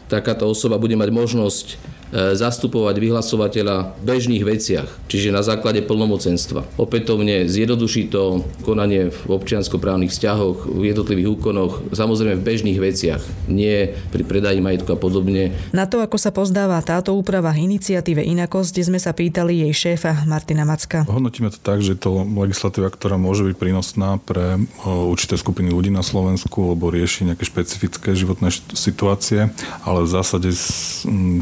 takáto 0.07 0.45
osoba 0.45 0.77
bude 0.77 0.93
mať 0.95 1.09
možnosť 1.11 1.94
zastupovať 2.15 2.95
vyhlasovateľa 2.95 3.99
v 3.99 4.03
bežných 4.07 4.43
veciach, 4.47 4.87
čiže 5.11 5.35
na 5.35 5.43
základe 5.43 5.83
plnomocenstva. 5.83 6.79
Opätovne 6.79 7.43
zjednoduší 7.51 8.07
to 8.07 8.47
konanie 8.63 9.11
v 9.11 9.19
občianskoprávnych 9.27 10.15
vzťahoch, 10.15 10.71
v 10.71 10.95
jednotlivých 10.95 11.35
úkonoch, 11.35 11.83
samozrejme 11.91 12.39
v 12.39 12.47
bežných 12.47 12.79
veciach, 12.79 13.19
nie 13.51 13.91
pri 14.15 14.23
predaji 14.23 14.63
majetku 14.63 14.95
a 14.95 14.97
podobne. 14.97 15.51
Na 15.75 15.91
to, 15.91 15.99
ako 15.99 16.15
sa 16.15 16.31
pozdáva 16.31 16.79
táto 16.79 17.11
úprava 17.11 17.51
iniciatíve 17.51 18.23
Inakosť, 18.23 18.87
sme 18.87 18.95
sa 18.95 19.11
pýtali 19.11 19.67
jej 19.67 19.73
šéfa 19.75 20.23
Martina 20.23 20.63
Macka. 20.63 21.03
Hodnotíme 21.11 21.51
to 21.51 21.59
tak, 21.59 21.83
že 21.83 21.99
je 21.99 22.07
to 22.07 22.23
legislatíva, 22.23 22.87
ktorá 22.87 23.19
môže 23.19 23.43
byť 23.43 23.55
prínosná 23.59 24.23
pre 24.23 24.63
určité 24.85 25.35
skupiny 25.35 25.73
ľudí 25.73 25.91
na 25.91 26.05
Slovensku, 26.05 26.71
lebo 26.71 26.87
rieši 26.87 27.27
nejaké 27.27 27.43
špecifické 27.43 28.15
životné 28.15 28.55
situácie, 28.71 29.51
ale 29.83 29.99
v 30.05 30.09
zásade 30.15 30.47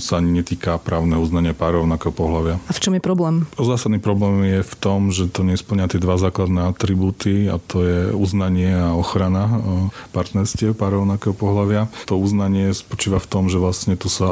sa 0.02 0.18
ani 0.18 0.42
netýka 0.42 0.63
týka 0.64 0.80
právneho 0.80 1.20
uznania 1.20 1.52
párov 1.52 1.84
rovnakého 1.84 2.16
pohľavia. 2.16 2.56
A 2.56 2.72
v 2.72 2.80
čom 2.80 2.96
je 2.96 3.04
problém? 3.04 3.44
Zásadný 3.60 4.00
problém 4.00 4.48
je 4.48 4.60
v 4.64 4.74
tom, 4.80 5.12
že 5.12 5.28
to 5.28 5.44
nesplňa 5.44 5.92
tie 5.92 6.00
dva 6.00 6.16
základné 6.16 6.72
atribúty 6.72 7.52
a 7.52 7.60
to 7.60 7.84
je 7.84 8.00
uznanie 8.16 8.72
a 8.72 8.96
ochrana 8.96 9.60
partnerstiev 10.16 10.72
párov 10.72 11.04
rovnakého 11.04 11.36
pohľavia. 11.36 11.92
To 12.08 12.16
uznanie 12.16 12.72
spočíva 12.72 13.20
v 13.20 13.28
tom, 13.28 13.52
že 13.52 13.60
vlastne 13.60 14.00
tu 14.00 14.08
sa 14.08 14.32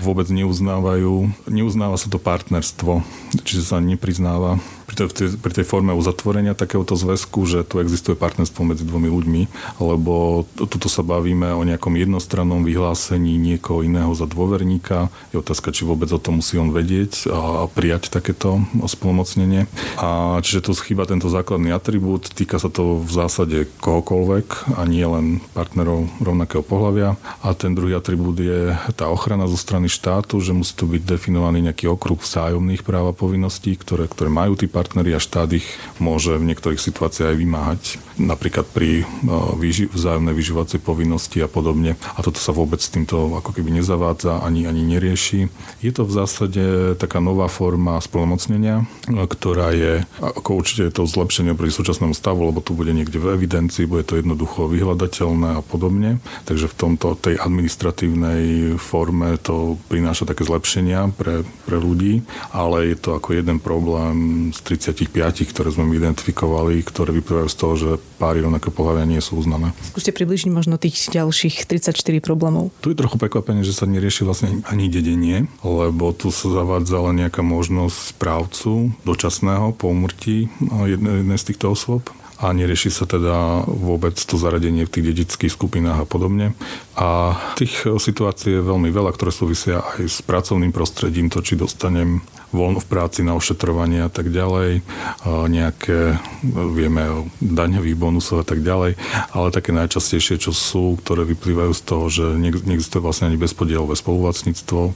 vôbec 0.00 0.32
neuznávajú, 0.32 1.28
neuznáva 1.52 2.00
sa 2.00 2.08
to 2.08 2.16
partnerstvo, 2.16 3.04
čiže 3.44 3.68
sa 3.68 3.84
nepriznáva 3.84 4.56
pri 4.94 5.14
tej, 5.14 5.28
pri 5.36 5.52
tej 5.52 5.66
forme 5.66 5.90
uzatvorenia 5.90 6.54
takéhoto 6.54 6.94
zväzku, 6.94 7.42
že 7.44 7.66
tu 7.66 7.82
existuje 7.82 8.14
partnerstvo 8.14 8.62
medzi 8.62 8.86
dvomi 8.86 9.10
ľuďmi, 9.10 9.42
lebo 9.82 10.46
tuto 10.54 10.86
sa 10.86 11.02
bavíme 11.02 11.50
o 11.52 11.66
nejakom 11.66 11.98
jednostrannom 11.98 12.62
vyhlásení 12.62 13.36
niekoho 13.36 13.82
iného 13.82 14.14
za 14.14 14.30
dôverníka. 14.30 15.10
Je 15.34 15.42
otázka, 15.42 15.74
či 15.74 15.82
vôbec 15.82 16.08
o 16.14 16.22
tom 16.22 16.38
musí 16.38 16.56
on 16.56 16.70
vedieť 16.70 17.28
a 17.28 17.66
prijať 17.66 18.14
takéto 18.14 18.62
spolomocnenie. 18.86 19.66
A 19.98 20.38
čiže 20.40 20.70
tu 20.70 20.72
schýba 20.72 21.04
tento 21.04 21.26
základný 21.26 21.74
atribút, 21.74 22.30
týka 22.30 22.62
sa 22.62 22.70
to 22.70 23.02
v 23.02 23.10
zásade 23.10 23.66
kohokoľvek 23.82 24.76
a 24.78 24.86
nie 24.86 25.04
len 25.04 25.42
partnerov 25.52 26.08
rovnakého 26.22 26.62
pohľavia. 26.62 27.18
A 27.42 27.52
ten 27.56 27.74
druhý 27.74 27.96
atribút 27.98 28.38
je 28.38 28.76
tá 28.94 29.10
ochrana 29.10 29.50
zo 29.50 29.58
strany 29.58 29.90
štátu, 29.90 30.38
že 30.38 30.54
musí 30.54 30.72
tu 30.76 30.86
byť 30.86 31.02
definovaný 31.02 31.64
nejaký 31.70 31.90
okruh 31.90 32.18
vzájomných 32.18 32.84
práv 32.84 33.10
a 33.10 33.14
povinností, 33.16 33.74
ktoré, 33.78 34.06
ktoré 34.10 34.28
majú 34.28 34.54
tí 34.54 34.68
partneri 34.84 35.16
a 35.16 35.20
štát 35.24 35.48
ich 35.56 35.64
môže 35.96 36.36
v 36.36 36.44
niektorých 36.52 36.76
situáciách 36.76 37.32
aj 37.32 37.40
vymáhať, 37.40 37.82
napríklad 38.20 38.68
pri 38.68 39.00
e, 39.00 39.88
vzájomnej 39.88 40.36
vyžívacej 40.36 40.84
povinnosti 40.84 41.40
a 41.40 41.48
podobne. 41.48 41.96
A 42.12 42.20
toto 42.20 42.36
sa 42.36 42.52
vôbec 42.52 42.84
s 42.84 42.92
týmto 42.92 43.32
ako 43.40 43.56
keby 43.56 43.80
nezavádza 43.80 44.44
ani, 44.44 44.68
ani 44.68 44.84
nerieši. 44.84 45.48
Je 45.80 45.88
to 45.88 46.04
v 46.04 46.12
zásade 46.12 46.64
taká 47.00 47.24
nová 47.24 47.48
forma 47.48 47.96
spolomocnenia, 48.04 48.84
e, 49.08 49.24
ktorá 49.24 49.72
je, 49.72 50.04
ako 50.20 50.60
určite 50.60 50.92
je 50.92 50.96
to 51.00 51.08
zlepšenie 51.08 51.56
pri 51.56 51.72
súčasnému 51.72 52.12
stavu, 52.12 52.44
lebo 52.44 52.60
tu 52.60 52.76
bude 52.76 52.92
niekde 52.92 53.16
v 53.16 53.40
evidencii, 53.40 53.88
bude 53.88 54.04
to 54.04 54.20
jednoducho 54.20 54.68
vyhľadateľné 54.68 55.58
a 55.58 55.62
podobne. 55.64 56.20
Takže 56.44 56.68
v 56.68 56.76
tomto 56.76 57.16
tej 57.16 57.40
administratívnej 57.40 58.76
forme 58.76 59.40
to 59.40 59.80
prináša 59.88 60.28
také 60.28 60.44
zlepšenia 60.44 61.08
pre, 61.16 61.48
pre 61.64 61.80
ľudí, 61.80 62.20
ale 62.52 62.92
je 62.92 62.96
to 63.00 63.16
ako 63.16 63.32
jeden 63.32 63.56
problém 63.62 64.50
z 64.52 64.60
35, 64.74 65.54
ktoré 65.54 65.68
sme 65.70 65.86
identifikovali, 65.94 66.82
ktoré 66.82 67.14
vyplývajú 67.14 67.48
z 67.48 67.56
toho, 67.56 67.74
že 67.78 67.90
páry 68.18 68.42
rovnaké 68.42 68.74
pohľavia 68.74 69.06
nie 69.06 69.22
sú 69.22 69.38
uznané. 69.38 69.70
Skúste 69.94 70.10
približiť 70.10 70.50
možno 70.50 70.74
tých 70.76 71.10
ďalších 71.14 71.70
34 71.70 71.94
problémov. 72.18 72.74
Tu 72.82 72.90
je 72.90 72.98
trochu 72.98 73.16
prekvapenie, 73.16 73.62
že 73.62 73.76
sa 73.76 73.86
nerieši 73.86 74.26
vlastne 74.26 74.66
ani 74.66 74.90
dedenie, 74.90 75.46
lebo 75.62 76.10
tu 76.10 76.34
sa 76.34 76.50
zavádzala 76.50 77.14
nejaká 77.14 77.46
možnosť 77.46 78.18
správcu 78.18 78.90
dočasného 79.06 79.72
po 79.78 79.94
umrtí 79.94 80.50
jednej, 80.90 81.22
jednej 81.22 81.38
z 81.38 81.46
týchto 81.54 81.72
osôb 81.72 82.10
a 82.44 82.50
nerieši 82.50 82.90
sa 82.90 83.06
teda 83.06 83.62
vôbec 83.64 84.18
to 84.18 84.34
zaradenie 84.34 84.84
v 84.84 84.92
tých 84.92 85.04
dedických 85.14 85.54
skupinách 85.54 86.02
a 86.02 86.06
podobne. 86.06 86.52
A 86.94 87.34
tých 87.58 87.90
situácií 87.90 88.58
je 88.58 88.62
veľmi 88.62 88.90
veľa, 88.94 89.10
ktoré 89.14 89.34
súvisia 89.34 89.82
aj 89.82 90.06
s 90.06 90.18
pracovným 90.22 90.70
prostredím, 90.70 91.26
to 91.26 91.42
či 91.42 91.58
dostanem 91.58 92.22
voľno 92.54 92.78
v 92.78 92.86
práci 92.86 93.26
na 93.26 93.34
ošetrovanie 93.34 94.06
a 94.06 94.10
tak 94.10 94.30
ďalej, 94.30 94.86
nejaké, 95.26 96.22
vieme 96.70 97.02
o 97.10 97.18
daňových 97.42 97.98
bonusoch 97.98 98.46
a 98.46 98.46
tak 98.46 98.62
ďalej, 98.62 98.94
ale 99.34 99.50
také 99.50 99.74
najčastejšie, 99.74 100.38
čo 100.38 100.54
sú, 100.54 100.94
ktoré 101.02 101.26
vyplývajú 101.26 101.72
z 101.74 101.82
toho, 101.82 102.06
že 102.06 102.38
neexistuje 102.38 103.02
vlastne 103.02 103.26
ani 103.26 103.42
bezpodielové 103.42 103.98
spoluvlastníctvo 103.98 104.94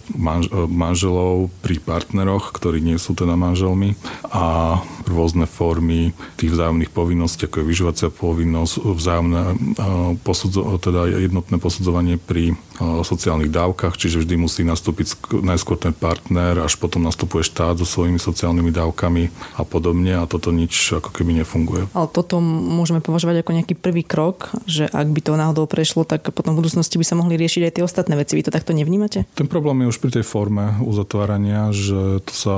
manželov 0.71 1.51
pri 1.59 1.83
partneroch, 1.83 2.55
ktorí 2.55 2.79
nie 2.79 2.95
sú 2.95 3.19
teda 3.19 3.35
manželmi 3.35 3.99
a 4.31 4.79
rôzne 5.11 5.51
formy 5.51 6.15
tých 6.39 6.55
vzájomných 6.55 6.95
povinností, 6.95 7.51
ako 7.51 7.59
je 7.59 7.71
vyžívacia 7.75 8.09
povinnosť, 8.15 8.87
vzájomné 8.87 9.43
posudzo, 10.23 10.79
teda 10.79 11.11
jednotné 11.11 11.59
posudzovanie 11.59 11.87
pri 12.21 12.53
sociálnych 12.81 13.51
dávkach, 13.51 13.99
čiže 13.99 14.23
vždy 14.23 14.35
musí 14.39 14.63
nastúpiť 14.63 15.19
najskôr 15.43 15.79
ten 15.79 15.93
partner, 15.93 16.63
až 16.63 16.79
potom 16.79 17.03
nastupuje 17.03 17.43
štát 17.43 17.79
so 17.79 17.87
svojimi 17.87 18.23
sociálnymi 18.23 18.71
dávkami 18.71 19.25
a 19.59 19.63
podobne 19.67 20.15
a 20.19 20.25
toto 20.31 20.55
nič 20.55 20.95
ako 20.95 21.11
keby 21.11 21.43
nefunguje. 21.43 21.91
Ale 21.93 22.09
toto 22.09 22.39
môžeme 22.43 23.03
považovať 23.03 23.43
ako 23.43 23.51
nejaký 23.59 23.75
prvý 23.75 24.03
krok, 24.07 24.55
že 24.65 24.87
ak 24.87 25.09
by 25.11 25.21
to 25.23 25.39
náhodou 25.39 25.67
prešlo, 25.67 26.07
tak 26.07 26.31
potom 26.31 26.55
v 26.55 26.65
budúcnosti 26.65 26.97
by 26.97 27.07
sa 27.07 27.19
mohli 27.19 27.35
riešiť 27.35 27.63
aj 27.69 27.73
tie 27.75 27.87
ostatné 27.87 28.15
veci. 28.15 28.39
Vy 28.39 28.47
to 28.47 28.55
takto 28.55 28.71
nevnímate? 28.77 29.27
Ten 29.35 29.51
problém 29.51 29.85
je 29.85 29.91
už 29.91 29.99
pri 29.99 30.11
tej 30.21 30.25
forme 30.25 30.79
uzatvárania, 30.83 31.71
že 31.75 32.23
to 32.23 32.33
sa 32.33 32.57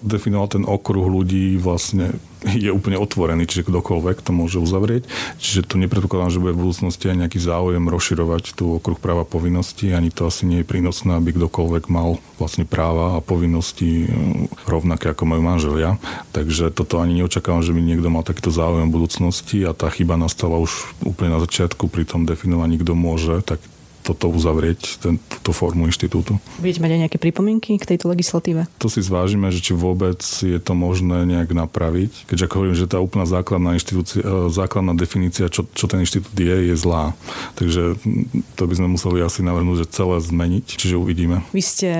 definoval 0.00 0.48
ten 0.48 0.64
okruh 0.64 1.06
ľudí 1.06 1.60
vlastne 1.60 2.16
je 2.46 2.70
úplne 2.70 2.94
otvorený, 2.94 3.50
čiže 3.50 3.66
kdokoľvek 3.66 4.22
to 4.22 4.30
môže 4.30 4.62
uzavrieť. 4.62 5.08
Čiže 5.42 5.66
to 5.66 5.82
nepredpokladám, 5.82 6.30
že 6.30 6.38
bude 6.38 6.54
v 6.54 6.62
budúcnosti 6.62 7.10
aj 7.10 7.26
nejaký 7.26 7.38
záujem 7.42 7.82
rozširovať 7.90 8.54
tú 8.54 8.78
okruh 8.78 8.94
práva 8.94 9.25
povinností, 9.26 9.90
ani 9.92 10.14
to 10.14 10.30
asi 10.30 10.46
nie 10.46 10.62
je 10.62 10.70
prínosné, 10.70 11.18
aby 11.18 11.34
kdokoľvek 11.34 11.90
mal 11.90 12.22
vlastne 12.38 12.62
práva 12.62 13.18
a 13.18 13.24
povinnosti 13.24 14.06
e, 14.06 14.08
rovnaké 14.64 15.10
ako 15.12 15.26
majú 15.26 15.42
manželia. 15.42 15.98
Takže 16.30 16.70
toto 16.70 17.02
ani 17.02 17.18
neočakávam, 17.20 17.66
že 17.66 17.74
by 17.74 17.82
niekto 17.82 18.08
mal 18.08 18.22
takýto 18.22 18.54
záujem 18.54 18.88
v 18.88 18.96
budúcnosti 18.96 19.66
a 19.66 19.74
tá 19.74 19.90
chyba 19.90 20.14
nastala 20.16 20.56
už 20.56 20.72
úplne 21.04 21.34
na 21.34 21.42
začiatku 21.42 21.90
pri 21.90 22.06
tom 22.06 22.24
definovaní, 22.24 22.78
kto 22.78 22.94
môže 22.94 23.42
tak 23.42 23.60
toto 24.06 24.30
uzavrieť, 24.30 25.02
ten, 25.02 25.18
túto 25.18 25.50
formu 25.50 25.90
inštitútu. 25.90 26.38
Budete 26.62 26.78
mať 26.78 26.90
aj 26.94 27.00
nejaké 27.02 27.18
pripomienky 27.18 27.74
k 27.74 27.84
tejto 27.84 28.06
legislatíve? 28.06 28.70
To 28.78 28.86
si 28.86 29.02
zvážime, 29.02 29.50
že 29.50 29.58
či 29.58 29.74
vôbec 29.74 30.22
je 30.22 30.58
to 30.62 30.72
možné 30.78 31.26
nejak 31.26 31.50
napraviť. 31.50 32.30
Keďže 32.30 32.44
ako 32.46 32.54
hovorím, 32.62 32.78
že 32.78 32.86
tá 32.86 33.02
úplná 33.02 33.26
základná, 33.26 33.74
e, 33.74 33.82
základná 34.54 34.94
definícia, 34.94 35.50
čo, 35.50 35.66
čo 35.74 35.90
ten 35.90 36.06
inštitút 36.06 36.30
je, 36.38 36.70
je 36.70 36.76
zlá. 36.78 37.18
Takže 37.58 37.98
to 38.54 38.62
by 38.70 38.74
sme 38.78 38.94
museli 38.94 39.18
asi 39.24 39.42
navrhnúť, 39.42 39.82
že 39.82 39.92
celé 39.96 40.22
zmeniť, 40.22 40.78
čiže 40.78 40.94
uvidíme. 40.94 41.42
Vy 41.50 41.62
ste 41.64 41.90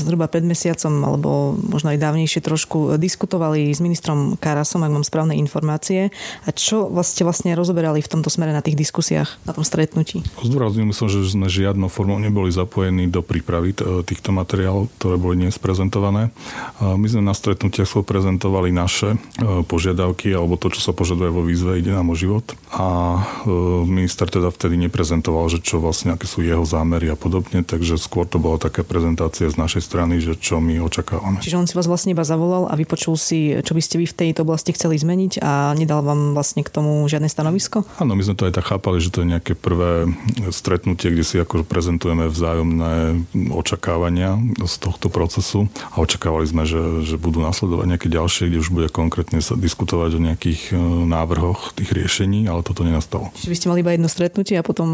zhruba 0.00 0.30
pred 0.32 0.46
mesiacom, 0.46 0.92
alebo 1.04 1.30
možno 1.58 1.92
aj 1.92 2.00
dávnejšie 2.00 2.40
trošku 2.40 2.96
diskutovali 2.96 3.74
s 3.74 3.82
ministrom 3.82 4.38
Karasom, 4.40 4.80
ak 4.86 4.94
mám 4.94 5.04
správne 5.04 5.36
informácie. 5.36 6.08
A 6.46 6.48
čo 6.54 6.88
vlastne, 6.88 7.26
vlastne 7.26 7.52
rozoberali 7.52 8.00
v 8.00 8.08
tomto 8.08 8.30
smere 8.32 8.54
na 8.54 8.62
tých 8.62 8.78
diskusiách, 8.78 9.36
na 9.44 9.52
tom 9.52 9.66
stretnutí? 9.66 10.22
Zdôraznil 10.40 10.88
som, 10.94 11.10
že 11.10 11.25
sme 11.26 11.50
žiadnou 11.50 11.90
formou 11.90 12.22
neboli 12.22 12.54
zapojení 12.54 13.10
do 13.10 13.20
prípravy 13.20 13.74
týchto 14.06 14.30
materiálov, 14.30 14.88
ktoré 14.98 15.14
boli 15.18 15.34
dnes 15.42 15.58
prezentované. 15.58 16.30
My 16.78 17.06
sme 17.10 17.26
na 17.26 17.34
stretnutiach 17.34 17.88
prezentovali 18.06 18.70
naše 18.70 19.16
e, 19.16 19.18
požiadavky 19.64 20.30
alebo 20.32 20.60
to, 20.60 20.70
čo 20.70 20.80
sa 20.80 20.92
požaduje 20.92 21.30
vo 21.32 21.42
výzve 21.42 21.80
Ide 21.80 21.92
nám 21.92 22.12
o 22.12 22.16
život. 22.16 22.54
A 22.72 23.18
e, 23.46 23.50
minister 23.84 24.28
teda 24.28 24.52
vtedy 24.52 24.76
neprezentoval, 24.76 25.48
že 25.48 25.60
čo 25.60 25.82
vlastne, 25.82 26.12
aké 26.12 26.28
sú 26.28 26.44
jeho 26.44 26.62
zámery 26.62 27.08
a 27.08 27.16
podobne, 27.16 27.66
takže 27.66 27.96
skôr 27.96 28.24
to 28.28 28.36
bola 28.36 28.60
taká 28.60 28.86
prezentácia 28.86 29.48
z 29.48 29.56
našej 29.56 29.82
strany, 29.82 30.20
že 30.20 30.36
čo 30.36 30.62
my 30.62 30.80
očakávame. 30.82 31.40
Čiže 31.40 31.56
on 31.56 31.66
si 31.68 31.74
vás 31.74 31.88
vlastne 31.88 32.12
iba 32.12 32.22
zavolal 32.26 32.68
a 32.70 32.74
vypočul 32.78 33.16
si, 33.16 33.56
čo 33.60 33.72
by 33.72 33.82
ste 33.82 33.96
vy 34.00 34.06
v 34.08 34.16
tejto 34.16 34.46
oblasti 34.46 34.72
chceli 34.72 34.96
zmeniť 34.96 35.40
a 35.40 35.72
nedal 35.74 36.04
vám 36.06 36.32
vlastne 36.32 36.62
k 36.62 36.70
tomu 36.72 37.04
žiadne 37.10 37.30
stanovisko? 37.30 37.84
Áno, 37.98 38.14
my 38.14 38.22
sme 38.22 38.38
to 38.38 38.46
aj 38.48 38.54
tak 38.56 38.66
chápali, 38.70 39.02
že 39.02 39.12
to 39.12 39.22
je 39.24 39.30
nejaké 39.36 39.52
prvé 39.56 40.10
stretnutie, 40.52 41.12
kde 41.16 41.24
si 41.24 41.40
ako 41.40 41.64
prezentujeme 41.64 42.28
vzájomné 42.28 43.24
očakávania 43.48 44.36
z 44.60 44.74
tohto 44.76 45.08
procesu 45.08 45.72
a 45.88 46.04
očakávali 46.04 46.44
sme, 46.44 46.68
že, 46.68 47.08
že 47.08 47.16
budú 47.16 47.40
nasledovať 47.40 47.88
nejaké 47.88 48.08
ďalšie, 48.12 48.52
kde 48.52 48.60
už 48.60 48.68
bude 48.68 48.92
konkrétne 48.92 49.40
sa 49.40 49.56
diskutovať 49.56 50.10
o 50.12 50.20
nejakých 50.20 50.76
e, 50.76 50.78
návrhoch 51.08 51.72
tých 51.72 51.96
riešení, 51.96 52.44
ale 52.52 52.60
toto 52.60 52.84
nenastalo. 52.84 53.32
Čiže 53.32 53.48
vy 53.48 53.56
ste 53.56 53.70
mali 53.72 53.80
iba 53.80 53.96
jedno 53.96 54.12
stretnutie 54.12 54.60
a 54.60 54.64
potom 54.66 54.88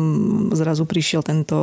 zrazu 0.54 0.86
prišiel 0.86 1.26
tento, 1.26 1.58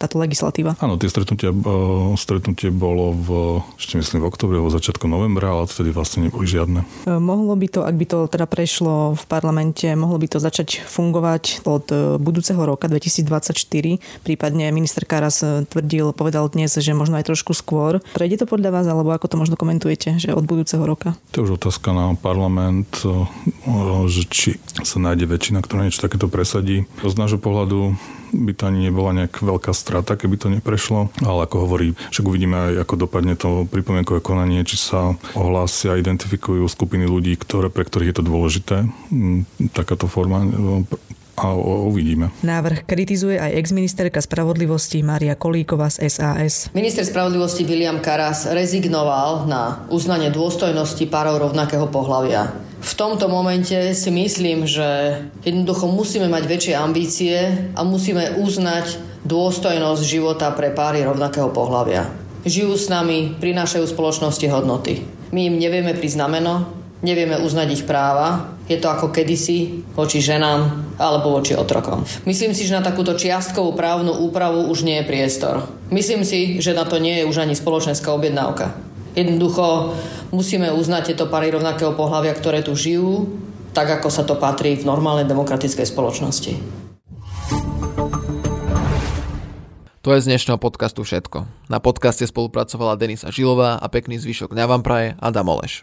táto 0.00 0.16
legislatíva? 0.16 0.80
Áno, 0.80 0.96
tie 0.96 1.12
stretnutia, 1.12 1.52
e, 1.52 2.16
stretnutie 2.16 2.72
bolo 2.72 3.12
v, 3.12 3.28
ešte 3.76 4.00
myslím 4.00 4.24
v 4.24 4.28
oktobri 4.32 4.56
alebo 4.56 4.72
začiatku 4.72 5.04
novembra, 5.04 5.52
ale 5.52 5.68
vtedy 5.68 5.92
vlastne 5.92 6.24
neboli 6.24 6.48
žiadne. 6.48 6.80
E, 7.04 7.12
mohlo 7.20 7.52
by 7.52 7.68
to, 7.68 7.84
ak 7.84 7.92
by 7.92 8.06
to 8.08 8.18
teda 8.32 8.48
prešlo 8.48 9.12
v 9.12 9.24
parlamente, 9.28 9.84
mohlo 9.92 10.16
by 10.16 10.32
to 10.32 10.40
začať 10.40 10.80
fungovať 10.88 11.60
od 11.68 12.16
budúceho 12.16 12.64
roka 12.64 12.88
2024 12.88 13.97
prípadne 14.22 14.70
minister 14.74 15.04
Karas 15.04 15.42
e, 15.44 15.64
tvrdil, 15.66 16.16
povedal 16.16 16.48
dnes, 16.48 16.74
že 16.74 16.96
možno 16.96 17.18
aj 17.18 17.28
trošku 17.28 17.52
skôr. 17.52 18.00
Prejde 18.14 18.42
to 18.42 18.46
podľa 18.46 18.70
vás, 18.74 18.86
alebo 18.86 19.12
ako 19.12 19.26
to 19.28 19.36
možno 19.36 19.54
komentujete, 19.54 20.18
že 20.18 20.34
od 20.34 20.44
budúceho 20.46 20.82
roka? 20.82 21.14
To 21.34 21.42
je 21.42 21.46
už 21.50 21.60
otázka 21.60 21.92
na 21.92 22.14
parlament, 22.18 22.90
e, 23.04 23.26
že 24.08 24.22
či 24.28 24.50
sa 24.82 24.98
nájde 25.02 25.28
väčšina, 25.28 25.62
ktorá 25.62 25.86
niečo 25.86 26.04
takéto 26.04 26.26
presadí. 26.26 26.88
Z 27.02 27.14
nášho 27.18 27.38
pohľadu 27.40 27.94
by 28.32 28.52
to 28.52 28.68
ani 28.68 28.88
nebola 28.88 29.16
nejak 29.16 29.40
veľká 29.40 29.72
strata, 29.72 30.18
keby 30.18 30.36
to 30.36 30.48
neprešlo. 30.52 31.08
Ale 31.24 31.48
ako 31.48 31.64
hovorí, 31.64 31.96
však 32.12 32.28
uvidíme 32.28 32.56
aj, 32.56 32.72
ako 32.84 32.94
dopadne 33.08 33.34
to 33.38 33.64
pripomienkové 33.68 34.20
konanie, 34.20 34.64
či 34.68 34.76
sa 34.76 35.16
ohlásia, 35.32 35.96
identifikujú 35.96 36.64
skupiny 36.68 37.08
ľudí, 37.08 37.36
ktoré, 37.40 37.72
pre 37.72 37.88
ktorých 37.88 38.10
je 38.12 38.16
to 38.16 38.24
dôležité. 38.24 38.76
Mm, 39.08 39.48
takáto 39.72 40.10
forma 40.10 40.44
a 41.38 41.54
uvidíme. 41.86 42.34
Návrh 42.42 42.84
kritizuje 42.84 43.38
aj 43.38 43.54
exministerka 43.54 44.18
spravodlivosti 44.18 45.00
Maria 45.06 45.38
Kolíková 45.38 45.88
z 45.88 46.10
SAS. 46.10 46.68
Minister 46.74 47.06
spravodlivosti 47.06 47.62
William 47.62 48.02
Karas 48.02 48.50
rezignoval 48.50 49.46
na 49.46 49.86
uznanie 49.88 50.34
dôstojnosti 50.34 51.06
párov 51.06 51.50
rovnakého 51.50 51.86
pohľavia. 51.88 52.50
V 52.78 52.92
tomto 52.94 53.26
momente 53.26 53.74
si 53.94 54.10
myslím, 54.14 54.62
že 54.62 55.18
jednoducho 55.42 55.90
musíme 55.90 56.30
mať 56.30 56.44
väčšie 56.46 56.74
ambície 56.78 57.36
a 57.74 57.82
musíme 57.82 58.38
uznať 58.38 59.02
dôstojnosť 59.26 60.02
života 60.06 60.54
pre 60.54 60.70
páry 60.70 61.02
rovnakého 61.02 61.50
pohľavia. 61.50 62.06
Žijú 62.46 62.72
s 62.78 62.86
nami, 62.86 63.34
prinášajú 63.42 63.82
spoločnosti 63.82 64.46
hodnoty. 64.46 65.02
My 65.34 65.50
im 65.50 65.58
nevieme 65.58 65.92
priznameno, 65.92 66.77
nevieme 67.02 67.38
uznať 67.38 67.68
ich 67.74 67.84
práva. 67.86 68.54
Je 68.66 68.76
to 68.76 68.90
ako 68.90 69.14
kedysi 69.14 69.86
voči 69.94 70.18
ženám 70.20 70.92
alebo 70.98 71.38
voči 71.38 71.54
otrokom. 71.54 72.04
Myslím 72.26 72.52
si, 72.52 72.66
že 72.66 72.76
na 72.76 72.84
takúto 72.84 73.14
čiastkovú 73.14 73.72
právnu 73.78 74.12
úpravu 74.28 74.66
už 74.68 74.82
nie 74.82 75.00
je 75.00 75.08
priestor. 75.08 75.64
Myslím 75.88 76.26
si, 76.26 76.58
že 76.58 76.76
na 76.76 76.84
to 76.84 76.98
nie 76.98 77.22
je 77.22 77.28
už 77.28 77.46
ani 77.46 77.54
spoločenská 77.54 78.10
objednávka. 78.12 78.74
Jednoducho 79.16 79.96
musíme 80.30 80.74
uznať 80.74 81.14
tieto 81.14 81.26
pary 81.30 81.50
rovnakého 81.54 81.96
pohľavia, 81.96 82.36
ktoré 82.36 82.60
tu 82.60 82.76
žijú, 82.76 83.30
tak 83.72 83.88
ako 84.02 84.08
sa 84.10 84.26
to 84.26 84.36
patrí 84.36 84.76
v 84.76 84.86
normálnej 84.86 85.24
demokratickej 85.24 85.86
spoločnosti. 85.86 86.52
To 90.06 90.16
je 90.16 90.24
z 90.24 90.30
dnešného 90.32 90.56
podcastu 90.56 91.04
všetko. 91.04 91.44
Na 91.68 91.84
podcaste 91.84 92.24
spolupracovala 92.24 92.96
Denisa 92.96 93.28
Žilová 93.28 93.76
a 93.76 93.86
pekný 93.92 94.16
zvyšok 94.16 94.56
dňa 94.56 94.64
vám 94.64 94.80
praje 94.80 95.12
Adam 95.20 95.52
Oleš. 95.52 95.76